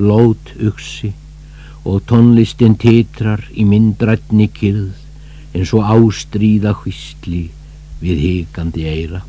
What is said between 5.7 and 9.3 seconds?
og ástríða hvistli við hikandi eira.